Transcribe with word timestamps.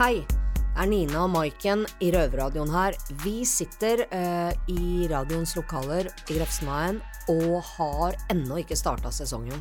Hei, 0.00 0.22
det 0.24 0.80
er 0.80 0.88
Nina 0.88 1.26
og 1.26 1.32
Maiken 1.34 1.82
i 2.00 2.08
Røverradioen 2.14 2.70
her. 2.72 2.96
Vi 3.20 3.42
sitter 3.44 4.06
eh, 4.06 4.52
i 4.72 5.08
radioens 5.10 5.52
lokaler 5.58 6.08
i 6.08 6.38
Grefsenveien 6.38 7.02
og 7.28 7.58
har 7.74 8.16
ennå 8.32 8.62
ikke 8.62 8.78
starta 8.80 9.12
sesongen. 9.12 9.60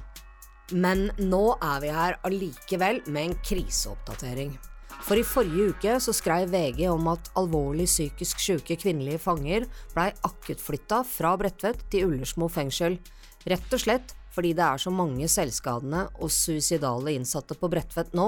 Men 0.72 1.10
nå 1.20 1.44
er 1.58 1.84
vi 1.84 1.92
her 1.92 2.16
allikevel 2.30 3.02
med 3.10 3.24
en 3.26 3.36
kriseoppdatering. 3.44 4.54
For 5.04 5.20
i 5.20 5.26
forrige 5.26 5.74
uke 5.74 5.98
så 6.04 6.14
skrev 6.16 6.54
VG 6.54 6.86
om 6.92 7.08
at 7.12 7.32
alvorlig 7.40 7.88
psykisk 7.90 8.40
syke 8.44 8.78
kvinnelige 8.80 9.20
fanger 9.24 9.68
blei 9.96 10.12
akuttflytta 10.28 11.04
fra 11.08 11.36
Bredtvet 11.40 11.84
til 11.92 12.08
Ullersmo 12.08 12.48
fengsel. 12.52 13.00
Rett 13.50 13.76
og 13.76 13.84
slett 13.84 14.16
fordi 14.34 14.54
det 14.58 14.66
er 14.66 14.82
så 14.82 14.92
mange 14.94 15.28
selvskadende 15.32 16.06
og 16.20 16.32
suicidale 16.34 17.14
innsatte 17.18 17.58
på 17.60 17.70
Bredtvet 17.72 18.14
nå 18.18 18.28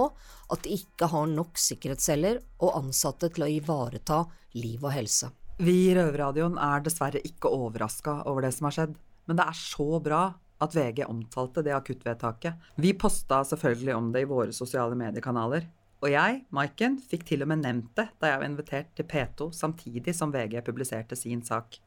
at 0.52 0.63
de 0.66 0.76
ikke 0.76 1.09
har 1.12 1.30
nok 1.31 1.59
sikkerhetsceller 1.62 2.41
og 2.62 2.77
ansatte 2.81 3.31
til 3.34 3.45
å 3.45 3.52
ivareta 3.52 4.23
liv 4.57 4.84
og 4.84 4.95
helse. 4.95 5.31
Vi 5.62 5.76
i 5.90 5.95
Røverradioen 5.95 6.57
er 6.57 6.81
dessverre 6.84 7.21
ikke 7.27 7.52
overraska 7.53 8.21
over 8.29 8.48
det 8.48 8.53
som 8.55 8.67
har 8.67 8.77
skjedd, 8.77 8.95
men 9.29 9.38
det 9.38 9.45
er 9.45 9.59
så 9.59 9.90
bra 10.03 10.23
at 10.62 10.76
VG 10.77 11.03
omtalte 11.09 11.63
det 11.66 11.73
akuttvedtaket. 11.76 12.71
Vi 12.81 12.93
posta 12.98 13.41
selvfølgelig 13.48 13.95
om 13.98 14.09
det 14.13 14.26
i 14.26 14.29
våre 14.29 14.54
sosiale 14.54 14.98
mediekanaler. 14.98 15.68
Og 16.02 16.09
jeg, 16.09 16.41
Maiken, 16.54 16.98
fikk 16.98 17.27
til 17.29 17.45
og 17.45 17.52
med 17.52 17.62
nevnt 17.62 17.93
det 17.98 18.07
da 18.21 18.31
jeg 18.31 18.41
var 18.41 18.48
invitert 18.49 18.91
til 18.98 19.05
P2 19.09 19.52
samtidig 19.54 20.15
som 20.18 20.34
VG 20.34 20.57
publiserte 20.65 21.18
sin 21.18 21.43
sak. 21.45 21.77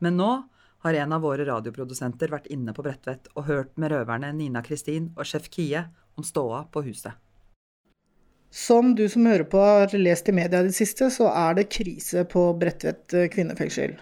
Men 0.00 0.16
nå 0.20 0.30
har 0.82 0.98
en 0.98 1.12
av 1.14 1.22
våre 1.22 1.46
radioprodusenter 1.46 2.32
vært 2.32 2.48
inne 2.52 2.74
på 2.74 2.84
Bredtvet 2.84 3.28
og 3.36 3.46
hørt 3.48 3.76
med 3.78 3.92
røverne 3.94 4.32
Nina 4.34 4.62
Kristin 4.66 5.12
og 5.16 5.28
sjef 5.28 5.48
Kie 5.52 5.84
om 6.18 6.26
ståa 6.26 6.64
på 6.72 6.82
huset. 6.86 7.14
Som 8.52 8.92
du 8.98 9.06
som 9.08 9.24
hører 9.26 9.46
på 9.48 9.60
har 9.62 9.94
lest 9.96 10.28
i 10.28 10.34
media 10.36 10.60
i 10.60 10.68
det 10.68 10.76
siste, 10.76 11.08
så 11.14 11.30
er 11.32 11.56
det 11.56 11.70
krise 11.72 12.26
på 12.28 12.50
Bredtvet 12.60 13.14
kvinnefengsel. 13.32 13.94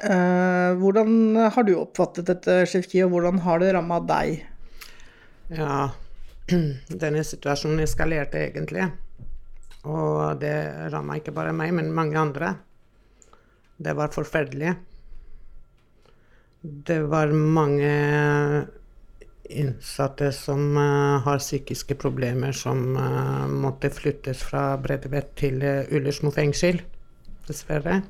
Eh, 0.00 0.70
hvordan 0.80 1.36
har 1.52 1.66
du 1.68 1.74
oppfattet 1.76 2.30
dette, 2.30 2.62
sjef 2.70 2.88
Kie, 2.88 3.04
og 3.04 3.12
hvordan 3.12 3.42
har 3.44 3.60
det 3.60 3.74
ramma 3.76 3.98
deg? 4.08 4.46
Ja, 5.52 5.90
denne 7.02 7.26
situasjonen 7.28 7.84
eskalerte 7.84 8.40
egentlig. 8.40 8.86
Og 9.84 10.38
det 10.40 10.54
ramma 10.94 11.18
ikke 11.18 11.34
bare 11.34 11.52
meg, 11.56 11.74
men 11.76 11.92
mange 11.92 12.16
andre. 12.16 12.54
Det 13.82 13.92
var 13.98 14.14
forferdelig. 14.14 14.76
Det 16.62 17.00
var 17.10 17.32
mange 17.34 17.90
innsatte 19.50 20.32
som 20.32 20.76
uh, 20.76 21.18
har 21.24 21.38
psykiske 21.42 21.96
problemer, 21.98 22.52
som 22.54 22.96
uh, 22.96 23.48
måtte 23.50 23.90
flyttes 23.90 24.44
fra 24.46 24.76
Bredtvet 24.78 25.32
til 25.38 25.58
uh, 25.66 25.82
Ullersmo 25.90 26.30
fengsel, 26.34 26.78
dessverre. 27.48 28.00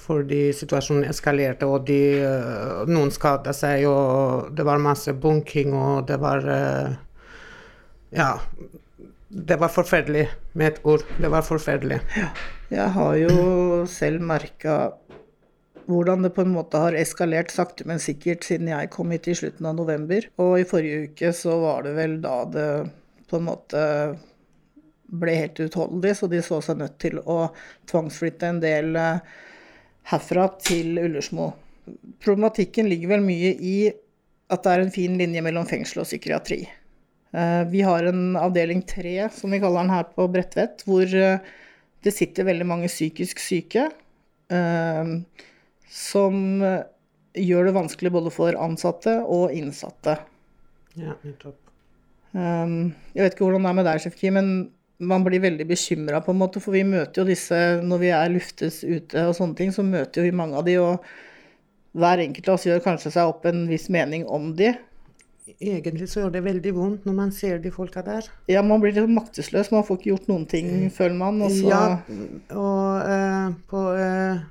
Fordi 0.00 0.52
situasjonen 0.56 1.10
eskalerte, 1.10 1.66
og 1.66 1.84
de, 1.86 1.98
noen 2.90 3.12
skada 3.14 3.52
seg, 3.54 3.84
og 3.86 4.48
det 4.56 4.64
var 4.66 4.82
masse 4.82 5.12
bunking, 5.14 5.74
og 5.76 6.06
det 6.08 6.18
var 6.22 6.46
Ja. 8.10 8.32
Det 9.30 9.60
var 9.60 9.70
forferdelig, 9.70 10.24
med 10.58 10.66
et 10.66 10.80
ord. 10.82 11.04
Det 11.22 11.30
var 11.30 11.44
forferdelig. 11.46 12.00
Ja. 12.16 12.30
Jeg 12.70 12.90
har 12.96 13.14
jo 13.20 13.86
selv 13.86 14.24
merka 14.26 14.80
hvordan 15.90 16.22
det 16.24 16.32
på 16.36 16.44
en 16.44 16.54
måte 16.54 16.80
har 16.80 16.96
eskalert 16.98 17.52
sakte, 17.52 17.86
men 17.88 18.02
sikkert 18.02 18.46
siden 18.46 18.70
jeg 18.70 18.90
kom 18.94 19.10
hit 19.14 19.28
i 19.30 19.36
slutten 19.36 19.66
av 19.66 19.78
november. 19.78 20.26
Og 20.42 20.60
i 20.60 20.66
forrige 20.68 21.10
uke 21.10 21.32
så 21.36 21.56
var 21.62 21.86
det 21.86 21.96
vel 21.98 22.18
da 22.22 22.36
det 22.50 22.68
på 23.30 23.38
en 23.38 23.46
måte 23.46 23.84
ble 25.10 25.34
helt 25.34 25.58
utholdelig, 25.62 26.16
så 26.18 26.28
de 26.30 26.42
så 26.46 26.60
seg 26.62 26.78
nødt 26.80 26.98
til 27.02 27.18
å 27.20 27.40
tvangsflytte 27.90 28.46
en 28.46 28.60
del 28.62 28.94
eh, 28.98 29.40
herfra 30.12 30.46
til 30.62 31.00
Ullersmo. 31.02 31.50
Problematikken 32.22 32.86
ligger 32.90 33.16
vel 33.16 33.24
mye 33.26 33.54
i 33.58 33.76
at 34.50 34.62
det 34.62 34.74
er 34.74 34.84
en 34.84 34.94
fin 34.94 35.16
linje 35.18 35.42
mellom 35.42 35.66
fengsel 35.66 36.04
og 36.04 36.08
psykiatri. 36.08 36.60
Eh, 37.34 37.62
vi 37.70 37.82
har 37.86 38.06
en 38.06 38.38
avdeling 38.38 38.84
tre, 38.86 39.16
som 39.34 39.50
vi 39.50 39.62
kaller 39.62 39.82
den 39.82 39.94
her 39.96 40.06
på 40.14 40.30
Bredtvet, 40.30 40.86
hvor 40.86 41.06
eh, 41.06 41.42
det 42.06 42.14
sitter 42.14 42.46
veldig 42.46 42.66
mange 42.70 42.90
psykisk 42.90 43.42
syke 43.42 43.90
som 45.90 46.62
eh, 46.62 46.82
gjør 47.34 47.68
det 47.68 47.76
vanskelig 47.76 48.12
både 48.14 48.32
for 48.34 48.58
ansatte 48.58 49.16
og 49.26 49.54
innsatte. 49.54 50.16
Ja, 50.98 51.16
nettopp. 51.26 51.58
Um, 52.30 52.92
jeg 53.10 53.24
vet 53.24 53.34
ikke 53.34 53.48
hvordan 53.48 53.64
det 53.66 53.70
er 53.72 53.78
med 53.80 53.88
deg, 53.88 54.02
Sjef 54.02 54.18
Kim, 54.18 54.36
men 54.38 54.52
man 55.00 55.24
blir 55.26 55.42
veldig 55.42 55.64
bekymra, 55.66 56.20
på 56.22 56.34
en 56.34 56.38
måte, 56.42 56.62
for 56.62 56.76
vi 56.76 56.84
møter 56.86 57.22
jo 57.22 57.30
disse 57.30 57.56
når 57.82 58.02
vi 58.02 58.12
er 58.14 58.30
luftes 58.30 58.82
ute 58.84 59.24
og 59.26 59.34
sånne 59.38 59.58
ting, 59.58 59.72
så 59.74 59.82
møter 59.86 60.20
jo 60.20 60.28
vi 60.28 60.36
mange 60.36 60.60
av 60.60 60.68
de, 60.68 60.76
og 60.82 61.98
hver 61.98 62.22
enkelt 62.22 62.52
av 62.52 62.58
oss 62.58 62.68
gjør 62.68 62.84
kanskje 62.84 63.14
seg 63.16 63.32
opp 63.32 63.48
en 63.50 63.64
viss 63.70 63.88
mening 63.90 64.28
om 64.30 64.52
de. 64.58 64.70
Egentlig 65.58 66.06
så 66.12 66.22
gjør 66.22 66.36
det 66.36 66.44
veldig 66.44 66.74
vondt 66.76 67.08
når 67.08 67.16
man 67.16 67.32
ser 67.34 67.58
de 67.64 67.72
folka 67.74 68.04
der. 68.06 68.28
Ja, 68.52 68.62
man 68.62 68.78
blir 68.84 68.94
litt 68.94 69.10
maktesløs. 69.10 69.72
Man 69.74 69.82
får 69.88 69.98
ikke 69.98 70.12
gjort 70.12 70.28
noen 70.30 70.46
ting, 70.46 70.68
føler 70.94 71.16
man. 71.18 71.40
Og 71.42 71.50
så... 71.50 71.66
Ja, 71.66 71.82
og 72.54 73.10
uh, 73.10 73.58
på 73.72 73.82
uh 73.96 74.46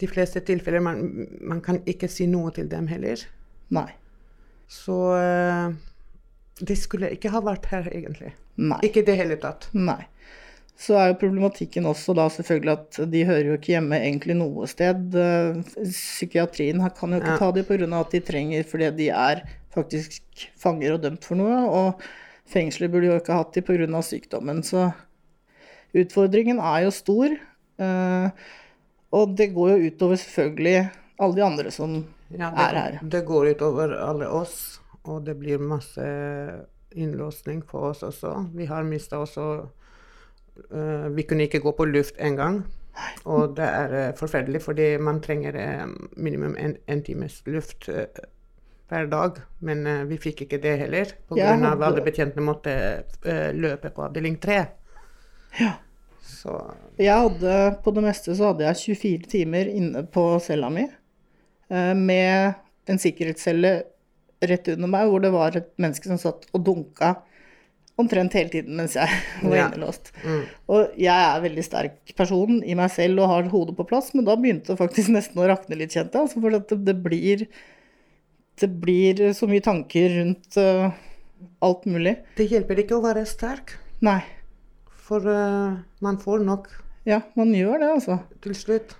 de 0.00 0.08
fleste 0.08 0.42
tilfeller 0.46 0.82
man, 0.84 1.02
man 1.44 1.60
kan 1.64 1.80
ikke 1.88 2.08
si 2.10 2.26
noe 2.30 2.52
til 2.56 2.70
dem 2.72 2.88
heller. 2.90 3.22
Nei. 3.74 3.88
Så 4.70 4.96
uh, 5.16 5.72
de 6.60 6.76
skulle 6.78 7.10
ikke 7.14 7.32
ha 7.34 7.42
vært 7.44 7.68
her, 7.72 7.90
egentlig. 7.92 8.32
Nei. 8.60 8.80
Ikke 8.86 9.02
i 9.02 9.08
det 9.08 9.16
hele 9.18 9.36
tatt. 9.40 9.68
Nei. 9.76 10.02
Så 10.80 10.96
er 10.96 11.10
jo 11.10 11.18
problematikken 11.20 11.84
også 11.88 12.14
da 12.16 12.24
selvfølgelig 12.32 12.72
at 12.72 12.98
de 13.12 13.24
hører 13.28 13.50
jo 13.50 13.56
ikke 13.58 13.74
hjemme 13.74 13.98
egentlig 14.00 14.36
noe 14.38 14.68
sted. 14.70 15.12
Psykiatrien 15.76 16.80
kan 16.96 17.12
jo 17.12 17.20
ikke 17.20 17.34
ja. 17.34 17.40
ta 17.42 17.50
dem 17.52 17.66
pga. 17.68 17.88
at 17.98 18.14
de 18.16 18.20
trenger 18.24 18.64
fordi 18.68 18.88
de 18.96 19.10
er 19.12 19.42
faktisk 19.74 20.46
fanger 20.60 20.96
og 20.96 21.04
dømt 21.04 21.28
for 21.28 21.36
noe. 21.36 21.58
Og 21.68 22.06
fengselet 22.48 22.92
burde 22.92 23.10
jo 23.10 23.18
ikke 23.20 23.36
hatt 23.36 23.58
dem 23.58 23.66
pga. 23.68 24.02
sykdommen. 24.08 24.64
Så 24.64 24.88
utfordringen 25.92 26.62
er 26.64 26.86
jo 26.86 26.96
stor. 26.96 27.36
Uh, 27.80 28.32
og 29.10 29.36
det 29.36 29.50
går 29.54 29.72
jo 29.74 29.90
utover 29.90 30.20
selvfølgelig 30.22 30.88
alle 31.20 31.36
de 31.36 31.44
andre 31.44 31.70
som 31.74 31.96
ja, 32.30 32.50
det, 32.50 32.64
er 32.64 32.76
her. 32.78 32.98
Det 33.02 33.24
går 33.26 33.52
utover 33.54 33.94
alle 33.98 34.28
oss, 34.30 34.80
og 35.02 35.24
det 35.26 35.34
blir 35.40 35.62
masse 35.62 36.04
innlåsning 36.94 37.62
for 37.66 37.90
oss 37.90 38.04
også. 38.06 38.34
Vi 38.54 38.68
har 38.70 38.86
mista 38.86 39.18
også 39.20 39.46
uh, 40.70 41.08
Vi 41.14 41.26
kunne 41.26 41.48
ikke 41.48 41.62
gå 41.62 41.74
på 41.76 41.88
luft 41.90 42.18
engang. 42.18 42.62
Og 43.24 43.56
det 43.56 43.66
er 43.66 43.94
uh, 43.94 44.16
forferdelig, 44.18 44.62
fordi 44.62 44.96
man 44.98 45.20
trenger 45.22 45.58
uh, 45.58 45.86
minimum 46.16 46.56
en, 46.58 46.76
en, 46.86 47.02
times 47.02 47.42
luft 47.46 47.90
hver 48.88 49.06
dag. 49.10 49.42
Men 49.60 49.86
vi 50.08 50.18
fikk 50.18 50.46
ikke 50.46 50.62
det 50.62 50.78
heller, 50.84 51.14
pga. 51.28 51.52
At 51.74 51.86
alle 51.86 52.02
betjentene 52.06 52.46
måtte 52.46 52.72
løpe 53.54 53.90
på 53.94 54.06
avdeling 54.06 54.38
tre. 54.42 54.64
Ja. 55.58 55.76
Så 56.22 56.54
Jeg 57.00 57.16
hadde 57.16 57.54
på 57.84 57.92
det 57.96 58.04
meste 58.04 58.34
så 58.36 58.50
hadde 58.50 58.66
jeg 58.66 58.96
24 59.00 59.30
timer 59.32 59.70
inne 59.70 60.04
på 60.12 60.24
cella 60.44 60.70
mi 60.72 60.84
eh, 60.86 61.94
med 61.96 62.60
en 62.90 63.00
sikkerhetscelle 63.00 63.72
rett 64.40 64.70
under 64.72 64.88
meg, 64.88 65.08
hvor 65.10 65.20
det 65.22 65.32
var 65.34 65.56
et 65.56 65.68
menneske 65.80 66.08
som 66.08 66.20
satt 66.20 66.46
og 66.56 66.64
dunka 66.64 67.14
omtrent 68.00 68.32
hele 68.38 68.48
tiden 68.52 68.78
mens 68.78 68.96
jeg 68.96 69.20
var 69.44 69.56
ja. 69.56 69.66
innelåst. 69.68 70.12
Mm. 70.24 70.42
Og 70.72 70.96
jeg 71.00 71.12
er 71.12 71.34
en 71.34 71.44
veldig 71.44 71.66
sterk 71.66 72.14
person 72.16 72.62
i 72.64 72.76
meg 72.78 72.92
selv 72.94 73.24
og 73.24 73.32
har 73.34 73.52
hodet 73.52 73.76
på 73.78 73.86
plass, 73.90 74.12
men 74.16 74.26
da 74.28 74.38
begynte 74.40 74.72
det 74.72 74.80
faktisk 74.80 75.12
nesten 75.16 75.42
å 75.42 75.48
rakne 75.50 75.78
litt, 75.78 75.94
kjente 75.94 76.16
jeg. 76.16 76.28
Altså 76.28 76.42
for 76.42 76.56
det, 76.56 76.80
det, 76.88 76.96
blir, 77.04 77.46
det 78.62 78.72
blir 78.82 79.24
så 79.36 79.48
mye 79.50 79.64
tanker 79.64 80.16
rundt 80.18 80.60
uh, 80.60 80.90
alt 81.64 81.88
mulig. 81.88 82.18
Det 82.40 82.48
hjelper 82.50 82.84
ikke 82.84 82.98
å 82.98 83.04
være 83.04 83.26
sterk. 83.28 83.76
Nei. 84.04 84.22
For 85.10 85.26
uh, 85.26 85.74
man 86.04 86.20
får 86.22 86.44
nok. 86.46 86.68
Ja, 87.08 87.24
man 87.34 87.50
gjør 87.56 87.80
det, 87.82 87.88
altså. 87.96 88.20
Til 88.44 88.54
slutt. 88.54 88.94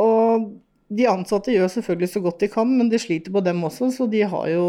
Og 0.00 0.50
de 0.92 1.06
ansatte 1.08 1.54
gjør 1.54 1.70
selvfølgelig 1.72 2.10
så 2.12 2.20
godt 2.24 2.40
de 2.44 2.48
kan, 2.52 2.68
men 2.68 2.90
de 2.92 2.98
sliter 3.00 3.32
på 3.32 3.40
dem 3.44 3.64
også, 3.64 3.88
så 3.94 4.06
de 4.10 4.22
har 4.28 4.48
jo 4.52 4.64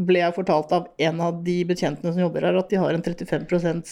Ble 0.00 0.20
jeg 0.22 0.32
fortalt 0.36 0.70
av 0.72 0.84
en 1.02 1.20
av 1.20 1.42
de 1.44 1.64
betjentene 1.66 2.12
som 2.14 2.22
jobber 2.22 2.44
her, 2.46 2.56
at 2.56 2.70
de 2.70 2.76
har 2.78 2.94
en 2.94 3.02
35 3.04 3.82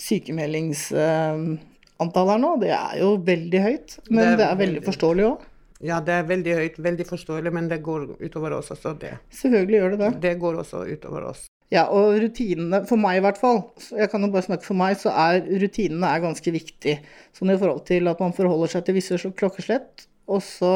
sykemeldingsantall 0.00 2.30
her 2.32 2.40
nå. 2.40 2.56
Det 2.62 2.70
er 2.74 2.94
jo 3.02 3.10
veldig 3.28 3.60
høyt, 3.62 3.98
men 4.08 4.24
det 4.24 4.30
er, 4.30 4.36
det 4.40 4.46
er 4.48 4.56
veldig 4.62 4.82
forståelig 4.88 5.24
òg. 5.28 5.44
Ja, 5.86 6.00
det 6.04 6.14
er 6.16 6.24
veldig 6.32 6.52
høyt, 6.56 6.76
veldig 6.88 7.06
forståelig, 7.12 7.50
men 7.56 7.64
det 7.70 7.78
går 7.84 8.00
utover 8.24 8.50
oss 8.58 8.68
også, 8.74 8.90
det. 9.04 9.14
Selvfølgelig 9.42 9.78
gjør 9.78 9.90
det 9.94 10.00
det. 10.02 10.12
Det 10.24 10.34
går 10.40 10.54
også 10.64 10.78
utover 10.88 11.22
oss. 11.30 11.42
Ja, 11.70 11.84
og 11.94 12.16
rutinene, 12.18 12.80
for 12.88 12.98
meg 12.98 13.20
i 13.20 13.22
hvert 13.22 13.38
fall, 13.38 13.60
jeg 13.94 14.10
kan 14.10 14.24
jo 14.26 14.30
bare 14.34 14.42
snakke 14.42 14.66
for 14.66 14.78
meg, 14.78 14.96
så 14.98 15.12
er 15.14 15.44
rutinene 15.46 16.08
er 16.08 16.24
ganske 16.24 16.54
viktig. 16.54 16.96
Sånn 17.36 17.52
i 17.54 17.58
forhold 17.60 17.84
til 17.86 18.10
at 18.10 18.22
man 18.22 18.34
forholder 18.34 18.72
seg 18.72 18.88
til 18.88 18.96
visse 18.98 19.18
klokkeslett, 19.38 20.08
og 20.30 20.42
så 20.42 20.72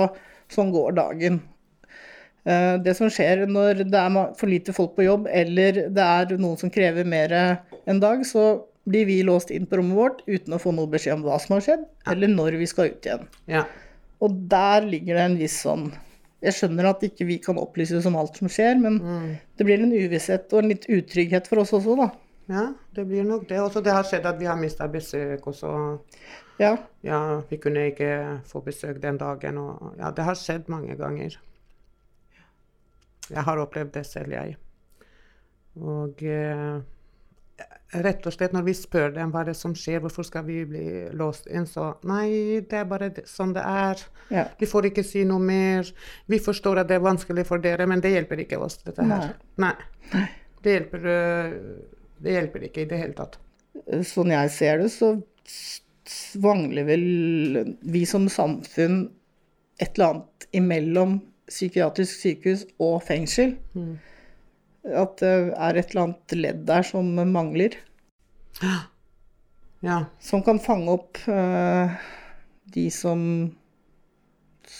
sånn 0.55 0.71
går 0.75 0.95
dagen. 1.01 1.41
Eh, 2.47 2.77
Det 2.85 2.95
som 2.95 3.11
skjer 3.11 3.43
når 3.51 3.83
det 3.89 3.99
er 3.99 4.35
for 4.39 4.47
lite 4.47 4.75
folk 4.77 4.95
på 4.95 5.09
jobb, 5.09 5.27
eller 5.33 5.89
det 5.91 6.07
er 6.07 6.39
noen 6.39 6.61
som 6.61 6.71
krever 6.71 7.05
mer 7.05 7.35
en 7.87 8.01
dag, 8.01 8.23
så 8.29 8.63
blir 8.87 9.07
vi 9.09 9.23
låst 9.25 9.51
inn 9.51 9.67
på 9.67 9.81
rommet 9.81 9.97
vårt 9.97 10.23
uten 10.29 10.55
å 10.55 10.61
få 10.61 10.71
noe 10.77 10.91
beskjed 10.93 11.17
om 11.17 11.27
hva 11.27 11.41
som 11.41 11.57
har 11.57 11.65
skjedd, 11.65 11.85
eller 12.13 12.31
når 12.31 12.59
vi 12.61 12.69
skal 12.71 12.93
ut 12.93 13.07
igjen. 13.09 13.27
Ja. 13.51 13.65
Og 14.23 14.37
der 14.49 14.85
ligger 14.87 15.17
det 15.19 15.25
en 15.25 15.39
viss 15.41 15.57
sånn 15.65 15.89
Jeg 16.45 16.57
skjønner 16.59 16.91
at 16.91 17.03
ikke 17.07 17.25
vi 17.29 17.39
kan 17.43 17.59
opplyses 17.61 18.05
om 18.11 18.19
alt 18.21 18.37
som 18.41 18.51
skjer, 18.53 18.77
men 18.81 19.01
det 19.57 19.65
blir 19.65 19.81
en 19.81 19.95
uvisshet 19.95 20.53
og 20.53 20.61
en 20.61 20.71
litt 20.75 20.85
utrygghet 20.93 21.49
for 21.49 21.63
oss 21.63 21.73
også, 21.77 21.97
da. 22.03 22.11
ja, 22.53 22.65
det 22.97 23.07
blir 23.09 23.25
nok 23.25 23.47
det. 23.49 23.63
Også 23.65 23.81
det 23.85 23.95
har 23.97 24.05
skjedd 24.05 24.29
at 24.29 24.41
vi 24.41 24.49
har 24.51 24.61
mista 24.61 24.89
besøk 24.93 25.47
også. 25.49 25.73
Ja. 26.61 26.77
Ja, 27.03 27.41
vi 27.49 27.57
kunne 27.59 27.89
ikke 27.91 28.41
få 28.47 28.61
besøk 28.65 29.01
den 29.03 29.19
dagen. 29.19 29.59
Og 29.59 29.97
ja, 29.99 30.13
det 30.15 30.27
har 30.29 30.39
skjedd 30.39 30.69
mange 30.73 30.97
ganger. 31.01 31.39
Jeg 33.31 33.43
har 33.43 33.59
opplevd 33.59 33.95
det 33.97 34.05
selv, 34.07 34.37
jeg. 34.37 34.57
Og 35.81 36.23
eh, 36.23 36.83
rett 38.03 38.27
og 38.27 38.35
slett 38.35 38.55
når 38.57 38.65
vi 38.67 38.75
spør 38.77 39.13
dem 39.15 39.33
hva 39.35 39.45
det 39.47 39.55
som 39.59 39.75
skjer, 39.79 40.01
hvorfor 40.03 40.27
skal 40.27 40.45
vi 40.47 40.63
bli 40.69 40.85
låst 41.15 41.47
inn, 41.47 41.67
så 41.71 41.93
nei, 42.09 42.61
det 42.67 42.81
er 42.81 42.89
bare 42.91 43.11
sånn 43.29 43.55
det 43.57 43.65
er. 43.65 44.05
ja. 44.35 44.47
Vi 44.59 44.69
får 44.71 44.91
ikke 44.91 45.05
si 45.07 45.25
noe 45.29 45.43
mer. 45.43 45.91
Vi 46.31 46.41
forstår 46.43 46.83
at 46.83 46.91
det 46.91 46.99
er 46.99 47.05
vanskelig 47.05 47.47
for 47.49 47.63
dere, 47.63 47.87
men 47.91 48.03
det 48.05 48.15
hjelper 48.15 48.43
ikke 48.45 48.59
oss, 48.63 48.81
dette 48.83 49.07
her. 49.07 49.35
Nei. 49.63 49.75
Det 50.65 50.79
hjelper, 50.79 51.09
øh, 51.13 51.53
det 52.25 52.39
hjelper 52.39 52.69
ikke 52.71 52.85
i 52.85 52.89
det 52.91 53.01
hele 53.03 53.17
tatt. 53.19 53.39
Sånn 54.09 54.33
jeg 54.33 54.51
ser 54.55 54.81
det, 54.81 54.91
så 54.95 55.15
svangler 56.09 56.87
vel 56.89 57.05
vi 57.81 58.05
som 58.09 58.27
samfunn 58.33 59.07
et 59.83 59.97
eller 59.97 60.11
annet 60.15 60.49
imellom 60.55 61.19
psykiatrisk 61.51 62.21
sykehus 62.23 62.65
og 62.81 63.03
fengsel. 63.05 63.57
At 64.85 65.21
det 65.23 65.33
er 65.57 65.79
et 65.81 65.93
eller 65.93 66.03
annet 66.09 66.35
ledd 66.37 66.65
der 66.69 66.87
som 66.87 67.15
mangler. 67.33 67.79
Ja. 69.85 69.99
Som 70.17 70.41
kan 70.41 70.57
fange 70.65 70.89
opp 70.95 71.19
uh, 71.29 71.93
de 72.73 72.87
som 72.89 73.19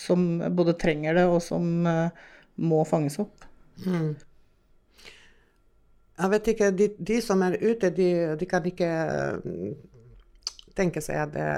som 0.05 0.43
både 0.55 0.73
trenger 0.73 1.13
det, 1.13 1.25
og 1.29 1.41
som 1.43 1.87
uh, 1.87 2.09
må 2.55 2.83
fanges 2.89 3.19
opp. 3.21 3.45
Jeg 6.15 6.31
vet 6.31 6.47
ikke, 6.53 6.71
de, 6.71 6.89
de 6.97 7.19
som 7.23 7.41
er 7.43 7.57
ute, 7.61 7.91
de, 7.91 8.09
de 8.39 8.47
kan 8.49 8.65
ikke 8.65 8.89
mm, 9.43 9.73
tenke 10.75 11.03
seg 11.03 11.19
at 11.25 11.33
det, 11.35 11.49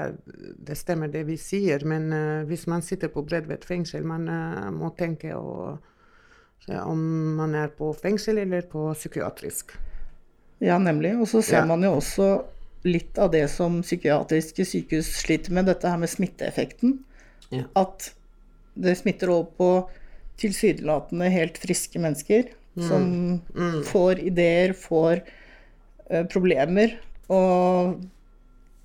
det 0.66 0.78
stemmer 0.78 1.10
det 1.12 1.24
vi 1.28 1.38
sier, 1.40 1.84
men 1.86 2.10
uh, 2.12 2.46
hvis 2.48 2.66
man 2.70 2.82
sitter 2.84 3.12
på 3.14 3.24
Bredtvet 3.26 3.66
fengsel, 3.68 4.06
man 4.06 4.26
uh, 4.30 4.68
må 4.74 4.92
tenke 4.98 5.34
og, 5.38 5.78
om 6.84 7.00
man 7.38 7.54
er 7.56 7.70
på 7.72 7.92
fengsel 7.96 8.38
eller 8.42 8.66
på 8.68 8.90
psykiatrisk. 8.94 9.72
Ja, 10.60 10.78
nemlig. 10.78 11.14
Og 11.20 11.28
så 11.30 11.42
ser 11.42 11.62
Ja. 11.62 11.64
man 11.64 11.82
jo 11.82 11.94
også 11.96 12.44
litt 12.84 13.18
av 13.18 13.30
det 13.32 13.48
som 13.50 13.82
psykiatriske 13.82 14.64
sykehus 14.64 15.06
sliter 15.22 15.52
med, 15.52 15.66
dette 15.66 15.88
her 15.88 15.96
med 15.96 16.08
smitteeffekten. 16.08 16.98
Ja. 17.50 17.64
At 17.76 18.12
det 18.76 18.98
smitter 18.98 19.30
over 19.30 19.50
på 19.58 19.90
tilsynelatende 20.38 21.30
helt 21.30 21.58
friske 21.58 21.98
mennesker 21.98 22.52
som 22.78 23.40
får 23.88 24.20
ideer, 24.22 24.72
får 24.72 25.22
uh, 26.12 26.24
problemer. 26.30 26.94
Og 27.28 27.98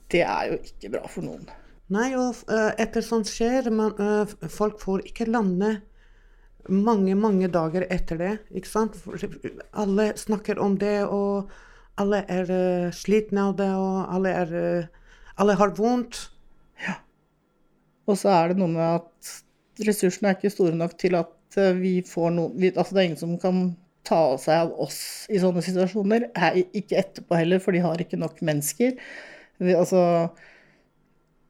det 0.09 0.23
er 0.25 0.49
jo 0.49 0.57
ikke 0.63 0.91
bra 0.95 1.07
for 1.07 1.21
noen. 1.21 1.45
Nei, 1.93 2.15
og 2.17 2.39
uh, 2.49 2.71
etter 2.81 3.05
sånt 3.05 3.29
skjer, 3.29 3.69
man, 3.69 3.93
uh, 3.99 4.49
folk 4.49 4.79
får 4.81 5.05
ikke 5.11 5.29
lande 5.29 5.75
mange, 6.71 7.15
mange 7.19 7.49
dager 7.51 7.85
etter 7.91 8.19
det, 8.19 8.31
ikke 8.55 8.69
sant? 8.69 8.97
Alle 9.71 10.11
snakker 10.19 10.61
om 10.63 10.77
det, 10.79 11.03
og 11.03 11.51
alle 11.99 12.23
er 12.31 12.49
uh, 12.49 12.93
slitne 12.95 13.49
av 13.49 13.57
det, 13.59 13.69
og 13.69 14.13
alle 14.15 14.35
er 14.43 14.53
uh, 14.53 14.99
Alle 15.41 15.55
har 15.57 15.71
vondt. 15.73 16.19
Ja. 16.85 16.99
Og 18.05 18.19
så 18.21 18.29
er 18.29 18.51
det 18.51 18.59
noe 18.59 18.69
med 18.69 18.99
at 18.99 19.31
ressursene 19.87 20.29
er 20.29 20.37
ikke 20.37 20.51
store 20.53 20.75
nok 20.77 20.93
til 21.01 21.15
at 21.17 21.57
eh, 21.57 21.71
vi 21.73 21.93
får 22.05 22.35
noe 22.35 22.69
Altså 22.69 22.93
det 22.93 22.99
er 23.01 23.07
ingen 23.07 23.17
som 23.17 23.31
kan 23.41 23.63
ta 24.05 24.35
seg 24.37 24.67
av 24.67 24.73
oss 24.83 24.99
i 25.33 25.39
sånne 25.41 25.63
situasjoner. 25.65 26.27
Ikke 26.75 26.99
etterpå 26.99 27.39
heller, 27.39 27.63
for 27.63 27.73
de 27.73 27.81
har 27.81 28.01
ikke 28.03 28.19
nok 28.21 28.43
mennesker. 28.45 28.93
Vi, 29.57 29.73
altså 29.73 30.03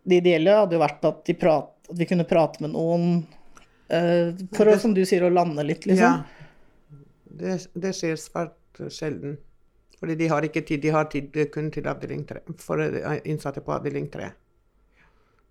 Det 0.08 0.22
ideelle 0.22 0.56
hadde 0.62 0.78
jo 0.78 0.84
vært 0.84 1.08
at, 1.10 1.34
prat, 1.40 1.72
at 1.90 2.00
vi 2.00 2.08
kunne 2.08 2.30
prate 2.30 2.64
med 2.64 2.76
noen 2.78 3.26
for 3.90 4.70
å, 4.70 4.78
som 4.82 4.94
du 4.96 5.04
sier, 5.06 5.26
å 5.26 5.32
lande 5.34 5.66
litt, 5.66 5.88
liksom. 5.90 6.22
Ja. 6.22 7.00
Det, 7.34 7.58
det 7.74 7.96
skjer 7.98 8.20
svært 8.20 8.84
sjelden. 8.94 9.38
Fordi 10.04 10.18
de 10.20 10.28
har 10.28 10.44
ikke 10.44 10.66
tid. 10.68 10.82
De 10.84 10.92
har 10.92 11.08
tid 11.12 11.36
kun 11.54 11.70
til 11.72 11.88
avdeling 11.88 12.26
3, 12.28 12.44
for 12.60 12.82
eh, 12.84 13.22
innsatte 13.32 13.64
på 13.64 13.72
avdeling 13.72 14.10
3. 14.12 14.30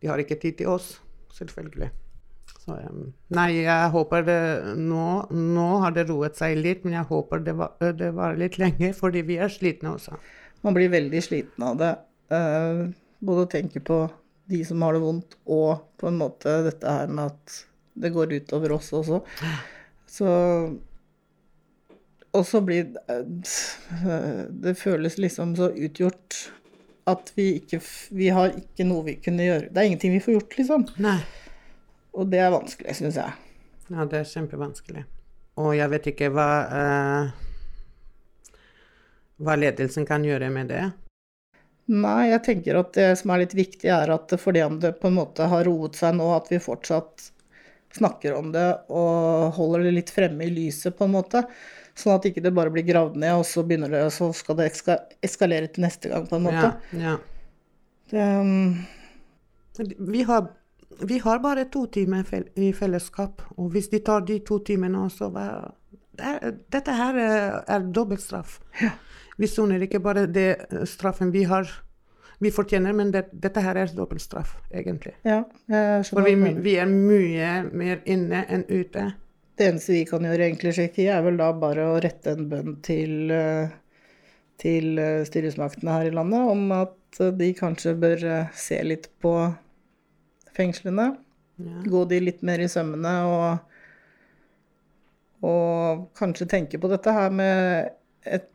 De 0.03 0.11
har 0.11 0.21
ikke 0.21 0.37
tid 0.43 0.59
til 0.59 0.69
oss, 0.69 0.97
selvfølgelig. 1.33 1.89
Så, 2.63 2.77
em, 2.77 3.07
nei, 3.33 3.49
jeg 3.63 3.91
håper 3.95 4.27
det 4.27 4.41
nå, 4.77 5.07
nå 5.33 5.67
har 5.83 5.95
det 5.97 6.05
roet 6.11 6.37
seg 6.39 6.59
litt, 6.61 6.85
men 6.85 6.99
jeg 6.99 7.09
håper 7.09 7.43
det, 7.47 7.55
var, 7.59 7.73
det 7.81 8.11
varer 8.15 8.41
litt 8.43 8.59
lenge, 8.61 8.93
fordi 8.99 9.23
vi 9.27 9.39
er 9.41 9.51
slitne 9.51 9.95
også. 9.97 10.19
Man 10.67 10.77
blir 10.77 10.93
veldig 10.93 11.23
sliten 11.25 11.65
av 11.67 11.79
det. 11.81 11.93
Uh, 12.33 12.93
både 13.25 13.47
å 13.47 13.51
tenke 13.51 13.83
på 13.83 14.05
de 14.53 14.61
som 14.69 14.83
har 14.85 14.99
det 14.99 15.03
vondt, 15.03 15.39
og 15.49 15.87
på 15.97 16.11
en 16.11 16.21
måte 16.21 16.61
dette 16.67 16.97
her 16.99 17.11
med 17.11 17.33
at 17.33 17.57
det 17.95 18.11
går 18.15 18.33
utover 18.33 18.73
oss 18.73 18.93
også. 18.93 19.21
Så 20.07 20.31
Og 22.33 22.47
så 22.47 22.61
blir 22.65 22.95
Det 24.63 24.75
føles 24.81 25.19
liksom 25.19 25.57
så 25.57 25.71
utgjort 25.71 26.53
at 27.07 27.33
vi 27.35 27.49
ikke 27.59 27.81
Vi 28.11 28.29
har 28.29 28.55
ikke 28.57 28.87
noe 28.87 29.05
vi 29.05 29.17
kunne 29.21 29.45
gjøre. 29.45 29.71
Det 29.71 29.81
er 29.81 29.91
ingenting 29.91 30.13
vi 30.13 30.21
får 30.23 30.39
gjort, 30.39 30.59
liksom. 30.59 30.87
Nei. 31.03 31.19
Og 32.13 32.29
det 32.31 32.39
er 32.45 32.53
vanskelig, 32.53 32.95
syns 32.97 33.19
jeg. 33.19 33.33
Ja, 33.89 34.05
det 34.07 34.21
er 34.21 34.29
kjempevanskelig. 34.29 35.05
Og 35.61 35.75
jeg 35.77 35.91
vet 35.93 36.07
ikke 36.13 36.31
hva 36.33 36.49
eh, 36.81 37.31
Hva 39.43 39.57
ledelsen 39.59 40.07
kan 40.09 40.25
gjøre 40.25 40.53
med 40.55 40.71
det. 40.71 40.85
Nei, 41.93 42.31
jeg 42.31 42.45
tenker 42.47 42.79
at 42.79 42.93
det 42.95 43.09
som 43.19 43.33
er 43.35 43.43
litt 43.43 43.57
viktig, 43.59 43.89
er 43.91 44.13
at 44.15 44.33
fordi 44.39 44.63
om 44.63 44.79
det 44.81 44.95
på 45.01 45.11
en 45.11 45.19
måte 45.19 45.49
har 45.51 45.67
roet 45.67 45.99
seg 45.99 46.15
nå, 46.15 46.29
at 46.37 46.47
vi 46.53 46.61
fortsatt 46.63 47.33
snakker 47.97 48.37
om 48.39 48.53
det 48.55 48.67
og 48.93 49.53
holder 49.59 49.87
det 49.87 49.95
litt 49.99 50.13
fremme 50.15 50.47
i 50.47 50.53
lyset, 50.53 50.97
på 50.97 51.07
en 51.09 51.15
måte. 51.17 51.45
Sånn 51.99 52.17
at 52.17 52.27
ikke 52.29 52.43
det 52.45 52.55
bare 52.57 52.73
blir 52.73 52.87
gravd 52.87 53.19
ned, 53.21 53.43
og 53.43 53.47
så 53.49 53.65
begynner 53.67 53.93
det, 53.93 54.07
så 54.15 54.31
skal 54.37 54.59
det 54.61 54.71
eska 54.71 54.97
eskalere 55.25 55.69
til 55.73 55.85
neste 55.85 56.13
gang, 56.13 56.27
på 56.29 56.39
en 56.39 56.47
måte. 56.49 56.73
Ja, 56.97 57.13
ja. 57.13 57.19
Det, 58.13 58.27
um, 58.41 58.83
Vi 59.99 60.23
har, 60.29 60.49
vi 61.01 61.19
har 61.19 61.39
bare 61.41 61.65
to 61.73 61.87
timer 61.87 62.25
fel 62.29 62.49
i 62.57 62.73
fellesskap, 62.77 63.43
og 63.57 63.71
hvis 63.73 63.89
de 63.93 64.03
tar 64.05 64.25
de 64.29 64.39
to 64.45 64.59
timene 64.65 65.07
også 65.07 65.31
det 65.33 65.47
er, 66.29 66.59
Dette 66.73 66.93
her 66.93 67.17
er, 67.17 67.63
er 67.69 67.87
dobbeltstraff. 67.89 68.61
Vi 69.41 69.49
soner 69.49 69.81
ikke 69.81 70.01
bare 70.05 70.27
det 70.29 70.51
eh, 70.69 70.85
straffen 70.85 71.33
vi 71.33 71.47
har 71.49 71.69
vi 72.43 72.51
fortjener, 72.51 72.93
men 72.93 73.13
det, 73.15 73.27
dette 73.33 73.63
her 73.63 73.79
er 73.79 73.91
dobbeltstraff, 73.95 74.57
egentlig. 74.75 75.15
ja, 75.23 75.45
For 76.09 76.27
vi, 76.27 76.35
vi 76.65 76.75
er 76.83 76.89
mye 76.91 77.51
mer 77.71 78.01
inne 78.11 78.43
enn 78.51 78.65
ute. 78.67 79.13
Det 79.59 79.69
eneste 79.69 79.95
vi 79.95 80.07
kan 80.09 80.25
gjøre, 80.27 80.49
egentlig, 80.49 80.73
Sheki, 80.75 81.07
er 81.13 81.23
vel 81.23 81.39
da 81.39 81.53
bare 81.55 81.85
å 81.93 82.01
rette 82.03 82.33
en 82.35 82.49
bønn 82.51 82.79
til, 82.83 83.31
eh, 83.31 83.75
til 84.59 84.99
eh, 84.99 85.21
styresmaktene 85.29 85.99
her 85.99 86.09
i 86.09 86.15
landet 86.15 86.51
om 86.55 86.65
at 86.75 87.21
eh, 87.21 87.35
de 87.39 87.53
kanskje 87.59 87.93
bør 88.03 88.25
se 88.59 88.81
litt 88.83 89.11
på 89.23 89.37
fengslene. 90.57 91.13
Gå 91.87 92.05
de 92.11 92.19
litt 92.25 92.43
mer 92.43 92.65
i 92.65 92.71
sømmene 92.73 93.13
og, 93.29 93.77
og 95.47 96.09
kanskje 96.19 96.49
tenke 96.51 96.81
på 96.83 96.91
dette 96.91 97.15
her 97.15 97.31
med 97.31 97.93
et, 98.27 98.49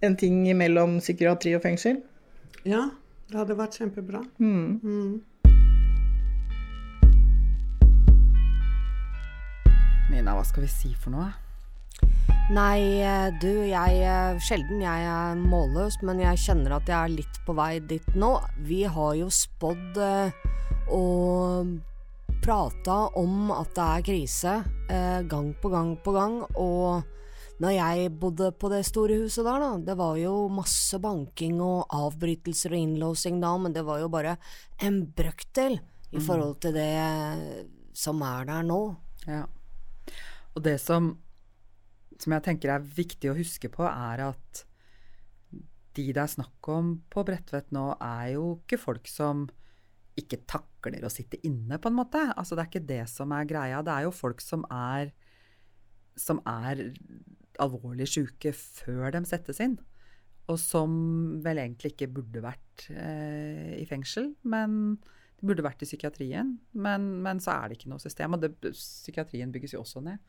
en 0.00 0.16
ting 0.16 0.40
mellom 0.56 1.00
psykiatri 1.02 1.52
og 1.58 1.66
fengsel. 1.66 2.00
Ja, 2.64 2.86
det 3.30 3.38
hadde 3.38 3.56
vært 3.58 3.78
kjempebra. 3.78 4.22
Nina, 10.10 10.34
hva 10.34 10.42
skal 10.46 10.66
vi 10.66 10.72
si 10.72 10.90
for 10.98 11.14
noe? 11.14 11.30
Nei, 12.50 12.98
eh, 13.06 13.28
du, 13.38 13.62
jeg 13.70 14.00
eh, 14.02 14.38
Sjelden 14.42 14.80
jeg 14.82 15.04
er 15.06 15.38
målløs, 15.38 16.00
men 16.02 16.18
jeg 16.18 16.40
kjenner 16.42 16.74
at 16.80 16.90
jeg 16.90 16.98
er 16.98 17.12
litt 17.20 17.38
på 17.46 17.54
vei 17.54 17.76
dit 17.78 18.16
nå. 18.18 18.32
Vi 18.66 18.82
har 18.90 19.12
jo 19.20 19.28
spådd 19.30 20.00
eh, 20.02 20.34
og 20.90 21.76
prata 22.42 22.96
om 23.20 23.52
at 23.54 23.70
det 23.76 23.86
er 23.86 24.04
krise 24.10 24.56
eh, 24.90 25.20
gang 25.30 25.52
på 25.62 25.70
gang 25.70 25.94
på 26.02 26.14
gang, 26.16 26.40
og 26.58 27.06
når 27.60 27.74
jeg 27.76 28.12
bodde 28.20 28.50
på 28.56 28.70
det 28.72 28.80
store 28.88 29.18
huset 29.20 29.44
der, 29.44 29.60
da, 29.60 29.70
det 29.90 29.96
var 30.00 30.16
jo 30.16 30.48
masse 30.52 30.96
banking 31.02 31.58
og 31.60 31.92
avbrytelser 31.92 32.72
og 32.72 32.80
innlåsing 32.80 33.40
da, 33.42 33.52
men 33.60 33.76
det 33.76 33.84
var 33.84 34.00
jo 34.00 34.08
bare 34.12 34.36
en 34.80 35.02
brøkdel 35.04 35.76
i 36.10 36.22
forhold 36.24 36.56
til 36.64 36.74
det 36.74 36.88
som 37.96 38.22
er 38.24 38.48
der 38.48 38.64
nå. 38.66 38.80
Ja. 39.28 39.44
Og 40.56 40.64
det 40.64 40.78
som, 40.82 41.12
som 42.18 42.34
jeg 42.34 42.46
tenker 42.48 42.72
er 42.74 42.90
viktig 42.96 43.30
å 43.30 43.36
huske 43.38 43.70
på, 43.72 43.84
er 43.86 44.24
at 44.30 44.64
de 45.98 46.06
det 46.14 46.22
er 46.22 46.30
snakk 46.30 46.68
om 46.70 46.92
på 47.10 47.24
Bredtvet 47.26 47.72
nå, 47.74 47.90
er 48.00 48.36
jo 48.36 48.54
ikke 48.60 48.80
folk 48.80 49.10
som 49.10 49.48
ikke 50.20 50.42
takler 50.48 51.04
å 51.06 51.12
sitte 51.12 51.38
inne, 51.46 51.78
på 51.80 51.90
en 51.90 51.96
måte. 51.96 52.22
Altså, 52.34 52.56
det 52.56 52.64
er 52.64 52.70
ikke 52.70 52.88
det 52.88 53.02
som 53.10 53.32
er 53.34 53.48
greia. 53.48 53.80
Det 53.84 53.94
er 53.94 54.06
jo 54.06 54.14
folk 54.14 54.42
som 54.44 54.64
er, 54.74 55.12
som 56.18 56.42
er 56.48 56.90
alvorlig 57.62 58.08
syke 58.10 58.52
før 58.56 59.14
de 59.14 59.22
settes 59.28 59.60
inn. 59.62 59.78
Og 60.50 60.58
som 60.58 60.92
vel 61.44 61.60
egentlig 61.62 61.92
ikke 61.94 62.10
burde 62.10 62.42
vært 62.42 62.88
eh, 62.90 63.76
i 63.78 63.86
fengsel, 63.86 64.32
men 64.42 64.96
de 65.38 65.48
burde 65.48 65.64
vært 65.64 65.84
i 65.84 65.88
psykiatrien. 65.88 66.56
Men, 66.72 67.06
men, 67.24 67.40
så 67.42 67.54
er 67.54 67.70
det 67.70 67.78
ikke 67.78 67.92
noe 67.92 68.02
system. 68.02 68.36
Og 68.36 68.42
det, 68.42 68.52
psykiatrien 68.74 69.52
bygges 69.54 69.76
jo 69.76 69.84
også 69.84 70.02
ned. 70.04 70.20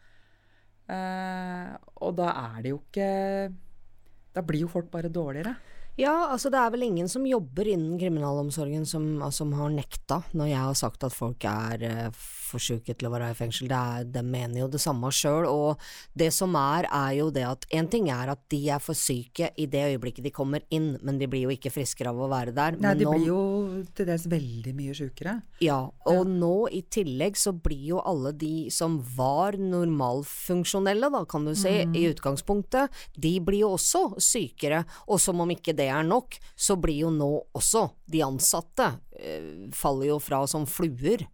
Eh, 0.92 1.74
og 2.06 2.16
da 2.20 2.32
er 2.36 2.64
det 2.66 2.72
jo 2.74 2.80
ikke 2.82 3.06
Da 4.34 4.42
blir 4.44 4.64
jo 4.66 4.72
folk 4.72 4.90
bare 4.92 5.12
dårligere. 5.14 5.54
Ja, 6.02 6.14
altså 6.34 6.50
det 6.50 6.58
er 6.58 6.72
vel 6.74 6.88
ingen 6.88 7.10
som 7.12 7.26
jobber 7.28 7.68
innen 7.70 8.00
kriminalomsorgen 8.02 8.88
som, 8.90 9.08
som 9.34 9.52
har 9.58 9.74
nekta 9.74 10.22
når 10.34 10.50
jeg 10.50 10.62
har 10.66 10.78
sagt 10.80 11.06
at 11.06 11.14
folk 11.14 11.46
er 11.46 11.86
uh, 11.86 12.22
for 12.52 12.64
syke 12.64 12.96
til 12.96 13.08
å 13.08 13.12
være 13.14 13.32
i 13.32 13.38
fengsel. 13.38 13.70
Det 13.72 13.78
er, 13.78 14.08
de 14.12 14.24
mener 14.26 14.64
jo 14.64 14.70
det 14.72 14.82
samme 14.84 15.12
sjøl, 15.16 15.48
og 15.48 15.82
det 16.18 16.32
som 16.36 16.56
er, 16.60 16.88
er 16.92 17.14
jo 17.20 17.30
det 17.34 17.46
at 17.48 17.68
en 17.78 17.90
ting 17.92 18.10
er 18.12 18.34
at 18.34 18.42
de 18.52 18.62
er 18.74 18.82
for 18.84 18.98
syke 18.98 19.52
i 19.56 19.68
det 19.72 19.84
øyeblikket 19.94 20.26
de 20.28 20.34
kommer 20.36 20.66
inn, 20.74 20.94
men 21.06 21.20
de 21.22 21.30
blir 21.32 21.46
jo 21.46 21.54
ikke 21.54 21.72
friskere 21.74 22.12
av 22.12 22.20
å 22.20 22.30
være 22.32 22.56
der. 22.58 22.80
Nei, 22.82 22.96
de 23.00 23.08
nå, 23.08 23.16
blir 23.16 23.28
jo 23.30 23.42
til 23.96 24.10
dels 24.10 24.28
veldig 24.32 24.76
mye 24.78 24.98
sjukere. 24.98 25.38
Ja, 25.64 25.80
og 26.10 26.22
ja. 26.22 26.28
nå 26.44 26.56
i 26.74 26.84
tillegg 26.92 27.40
så 27.40 27.54
blir 27.56 27.86
jo 27.94 28.02
alle 28.04 28.34
de 28.36 28.68
som 28.74 28.98
var 29.16 29.60
normalfunksjonelle, 29.62 31.12
da 31.14 31.24
kan 31.30 31.48
du 31.48 31.54
si, 31.56 31.74
mm. 31.86 31.96
i 31.98 32.08
utgangspunktet, 32.12 33.02
de 33.16 33.36
blir 33.44 33.64
jo 33.64 33.74
også 33.78 34.04
sykere, 34.22 34.84
og 35.08 35.22
som 35.22 35.40
om 35.44 35.54
ikke 35.54 35.76
det 35.78 35.91
er 35.94 36.08
nok, 36.08 36.38
så 36.56 36.78
blir 36.80 37.06
jo 37.06 37.12
nå 37.14 37.30
også 37.58 37.88
de 38.12 38.24
ansatte 38.26 38.88
eh, 39.20 39.70
faller 39.76 40.12
jo 40.14 40.18
fra 40.24 40.44
som 40.50 40.68
fluer. 40.70 41.28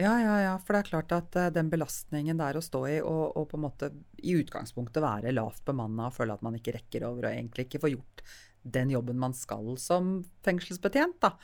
Ja, 0.00 0.14
ja, 0.20 0.36
ja. 0.40 0.52
For 0.62 0.74
det 0.74 0.82
er 0.82 0.88
klart 0.88 1.12
at 1.12 1.36
uh, 1.36 1.50
den 1.52 1.68
belastningen 1.72 2.38
det 2.40 2.46
er 2.48 2.58
å 2.58 2.64
stå 2.64 2.86
i, 2.88 2.94
og, 3.04 3.36
og, 3.36 3.44
på 3.50 3.58
en 3.58 3.66
måte 3.66 3.90
i 4.24 4.36
utgangspunktet 4.40 5.04
være 5.04 5.34
lavt 5.34 5.66
bemanna 5.68 6.08
og 6.08 6.16
føle 6.16 6.36
at 6.36 6.44
man 6.44 6.56
ikke 6.56 6.78
rekker 6.78 7.04
over 7.10 7.28
og 7.28 7.34
egentlig 7.34 7.66
ikke 7.68 7.82
får 7.82 7.94
gjort 7.96 8.24
den 8.62 8.94
jobben 8.94 9.20
man 9.20 9.34
skal 9.36 9.74
som 9.80 10.14
fengselsbetjent, 10.46 11.18
da, 11.20 11.34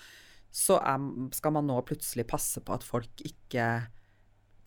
så 0.54 0.78
er, 0.80 1.02
skal 1.34 1.56
man 1.58 1.66
nå 1.68 1.80
plutselig 1.86 2.28
passe 2.30 2.62
på 2.64 2.76
at 2.76 2.86
folk 2.86 3.24
ikke 3.26 3.66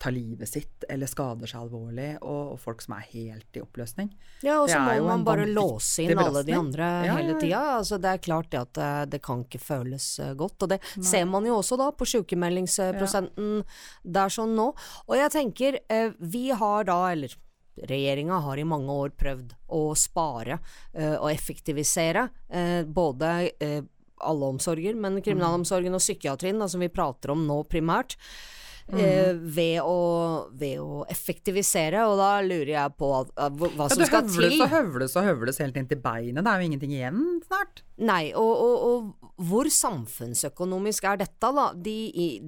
tar 0.02 0.10
livet 0.10 0.48
sitt 0.48 0.84
eller 0.90 1.06
skader 1.06 1.46
seg 1.46 1.60
alvorlig, 1.62 2.08
og, 2.26 2.54
og 2.54 2.58
folk 2.60 2.82
som 2.82 2.96
er 2.96 3.04
helt 3.12 3.58
i 3.58 3.62
oppløsning. 3.62 4.08
Ja, 4.42 4.58
og 4.58 4.70
så 4.70 4.80
må 4.82 4.96
man 5.06 5.22
bare 5.26 5.46
låse 5.46 6.02
inn 6.02 6.18
alle 6.18 6.42
de 6.46 6.56
andre 6.58 6.88
ja, 7.06 7.14
hele 7.20 7.36
tida. 7.38 7.60
Altså, 7.76 8.00
det 8.02 8.10
er 8.10 8.24
klart 8.24 8.50
det 8.50 8.62
at 8.64 8.80
det, 9.12 9.20
eh, 9.20 9.22
kan 9.22 9.44
ikke 9.46 9.62
føles 9.62 10.08
eh, 10.18 10.34
godt. 10.38 10.66
Og 10.66 10.72
det 10.72 10.80
Nei. 10.82 11.06
ser 11.06 11.28
man 11.30 11.46
jo 11.46 11.60
også 11.60 11.78
da 11.78 11.92
på 11.94 12.08
sykemeldingsprosenten 12.16 13.54
ja. 13.60 13.78
der 14.18 14.34
sånn 14.34 14.56
nå. 14.58 14.72
Og 15.06 15.14
jeg 15.20 15.34
tenker, 15.36 15.78
eh, 15.86 16.10
vi 16.18 16.48
har 16.50 16.90
da, 16.90 16.98
eller 17.14 17.38
Regjeringa 17.72 18.36
har 18.44 18.60
i 18.60 18.66
mange 18.68 18.92
år 18.92 19.14
prøvd 19.16 19.54
å 19.72 19.94
spare 19.96 20.58
og 20.92 21.24
effektivisere 21.30 22.26
både 22.84 23.30
alle 24.28 24.50
omsorger, 24.52 24.98
men 25.00 25.16
kriminalomsorgen 25.24 25.96
og 25.96 26.02
psykiatrien, 26.04 26.60
da, 26.60 26.68
som 26.68 26.84
vi 26.84 26.90
prater 26.92 27.32
om 27.32 27.46
nå 27.48 27.62
primært. 27.72 28.18
Mm. 28.92 29.38
ved, 29.56 29.78
å, 29.80 29.98
ved, 30.52 30.76
å, 30.82 31.02
effektivisere, 31.10 32.02
og 32.04 32.18
da 32.20 32.30
lurer 32.44 32.74
jeg 32.74 32.94
på 33.00 33.08
hva 33.08 33.88
som 33.88 34.02
ja, 34.02 34.08
skal 34.10 34.26
til. 34.28 34.58
Det 34.60 34.68
høvles 34.68 35.16
og 35.16 35.24
høvles 35.30 35.60
helt 35.64 35.78
inn 35.80 35.88
til 35.88 36.02
beinet, 36.02 36.42
det 36.44 36.52
er 36.52 36.60
jo 36.60 36.68
ingenting 36.68 36.92
igjen 36.98 37.22
snart. 37.46 37.82
Nei, 38.02 38.34
og, 38.36 38.52
og, 38.52 38.84
og 38.88 39.46
hvor 39.48 39.70
samfunnsøkonomisk 39.72 41.06
er 41.08 41.22
dette, 41.22 41.52
da? 41.56 41.68
De, 41.72 41.96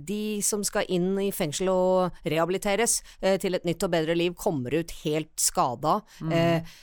de, 0.06 0.22
som 0.44 0.64
skal 0.66 0.88
inn 0.92 1.14
i 1.22 1.30
fengsel 1.34 1.70
og 1.72 2.24
rehabiliteres 2.26 3.00
eh, 3.20 3.38
til 3.40 3.56
et 3.56 3.64
nytt 3.68 3.86
og 3.86 3.94
bedre 3.94 4.16
liv, 4.18 4.36
kommer 4.36 4.76
ut 4.76 4.92
helt 5.04 5.32
skada. 5.40 6.00
Mm. 6.20 6.34
Eh, 6.34 6.76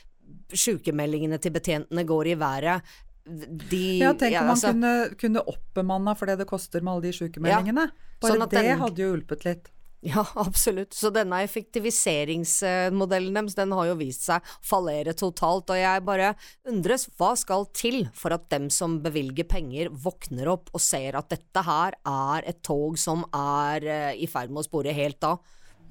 Sykemeldingene 0.52 1.38
til 1.40 1.54
betjentene 1.56 2.04
går 2.08 2.34
i 2.34 2.40
været 2.40 2.92
de 3.26 3.84
Ja, 4.02 4.14
tenk 4.18 4.38
om 4.40 4.50
man 4.50 4.56
altså, 4.56 4.72
kunne, 4.74 4.94
kunne 5.20 5.44
oppbemanna 5.54 6.16
for 6.18 6.32
det 6.32 6.40
det 6.42 6.50
koster 6.50 6.82
med 6.82 6.96
alle 6.96 7.10
de 7.10 7.14
sykemeldingene. 7.20 7.86
Ja, 7.92 8.18
Bare 8.22 8.34
sånn 8.36 8.50
det 8.50 8.66
den, 8.66 8.82
hadde 8.82 9.02
jo 9.04 9.14
hjulpet 9.14 9.46
litt. 9.48 9.72
Ja, 10.02 10.24
absolutt. 10.46 10.96
Så 10.98 11.12
denne 11.14 11.44
effektiviseringsmodellen 11.46 13.38
deres, 13.38 13.56
den 13.58 13.74
har 13.78 13.92
jo 13.92 13.98
vist 14.00 14.26
seg 14.26 14.46
fallere 14.66 15.14
totalt. 15.18 15.70
Og 15.70 15.78
jeg 15.78 16.06
bare 16.08 16.34
undres, 16.70 17.08
hva 17.22 17.36
skal 17.38 17.68
til 17.78 18.08
for 18.18 18.34
at 18.36 18.50
dem 18.54 18.70
som 18.74 19.00
bevilger 19.06 19.46
penger, 19.50 19.94
våkner 19.94 20.50
opp 20.54 20.74
og 20.74 20.82
ser 20.82 21.18
at 21.20 21.30
dette 21.34 21.66
her 21.68 21.98
er 22.02 22.50
et 22.50 22.62
tog 22.66 22.98
som 23.00 23.26
er 23.30 23.86
eh, 23.86 24.14
i 24.18 24.30
ferd 24.30 24.50
med 24.50 24.64
å 24.64 24.70
spore 24.70 24.96
helt 24.98 25.22
av? 25.28 25.42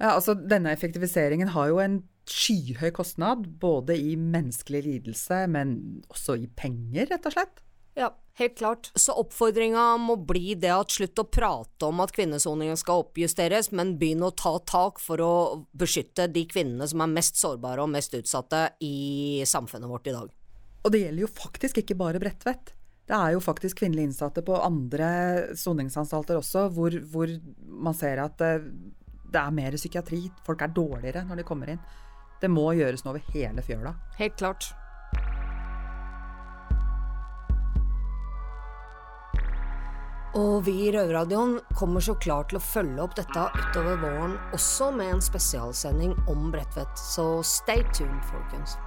Ja, 0.01 0.15
altså 0.15 0.33
denne 0.33 0.73
effektiviseringen 0.73 1.51
har 1.53 1.69
jo 1.69 1.81
en 1.83 1.99
skyhøy 2.31 2.89
kostnad, 2.95 3.45
både 3.61 3.97
i 3.97 4.15
menneskelig 4.17 4.81
lidelse, 4.87 5.43
men 5.51 5.75
også 6.09 6.39
i 6.41 6.47
penger, 6.57 7.09
rett 7.11 7.27
og 7.29 7.35
slett. 7.35 7.61
Ja, 7.97 8.07
helt 8.39 8.55
klart. 8.57 8.89
Så 8.95 9.13
oppfordringa 9.19 9.83
må 10.01 10.15
bli 10.25 10.55
det 10.57 10.71
at 10.73 10.93
slutt 10.95 11.19
å 11.21 11.27
prate 11.27 11.89
om 11.89 12.01
at 12.01 12.13
kvinnesoningen 12.15 12.79
skal 12.79 13.03
oppjusteres, 13.03 13.71
men 13.75 13.97
begynn 14.01 14.23
å 14.25 14.31
ta 14.33 14.55
tak 14.65 15.01
for 15.03 15.21
å 15.21 15.33
beskytte 15.77 16.29
de 16.31 16.45
kvinnene 16.49 16.87
som 16.87 17.03
er 17.03 17.11
mest 17.11 17.41
sårbare 17.41 17.83
og 17.83 17.91
mest 17.93 18.15
utsatte 18.17 18.69
i 18.85 19.43
samfunnet 19.45 19.91
vårt 19.91 20.07
i 20.07 20.15
dag. 20.15 20.31
Og 20.81 20.93
det 20.93 21.03
gjelder 21.03 21.27
jo 21.27 21.33
faktisk 21.35 21.81
ikke 21.83 21.99
bare 21.99 22.21
Bredtvet. 22.21 22.73
Det 23.11 23.17
er 23.17 23.35
jo 23.35 23.43
faktisk 23.43 23.81
kvinnelige 23.81 24.07
innsatte 24.07 24.41
på 24.45 24.55
andre 24.63 25.11
soningsanstalter 25.59 26.39
også, 26.39 26.69
hvor, 26.71 26.95
hvor 27.11 27.33
man 27.67 27.97
ser 27.97 28.21
at 28.23 28.41
eh, 28.45 28.69
det 29.31 29.41
er 29.41 29.55
mer 29.55 29.77
psykiatri. 29.79 30.25
Folk 30.45 30.61
er 30.61 30.75
dårligere 30.75 31.25
når 31.27 31.41
de 31.41 31.47
kommer 31.47 31.73
inn. 31.73 31.81
Det 32.41 32.49
må 32.49 32.71
gjøres 32.75 33.05
noe 33.05 33.15
over 33.15 33.33
hele 33.35 33.63
fjøla. 33.65 33.95
Helt 34.17 34.37
klart. 34.39 34.71
Og 40.39 40.61
vi 40.63 40.73
i 40.85 40.91
Røverradioen 40.95 41.57
kommer 41.75 42.03
så 42.03 42.15
klart 42.15 42.51
til 42.51 42.59
å 42.61 42.63
følge 42.63 43.03
opp 43.03 43.17
dette 43.17 43.49
utover 43.57 43.99
våren, 43.99 44.37
også 44.55 44.87
med 44.95 45.17
en 45.17 45.23
spesialsending 45.23 46.15
om 46.31 46.47
Bredtvet. 46.53 46.95
Så 46.95 47.25
stay 47.43 47.83
tuned, 47.91 48.23
folkens. 48.29 48.77